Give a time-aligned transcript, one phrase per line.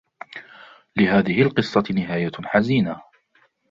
[0.97, 3.01] لهذه القصّة نهاية حزينة.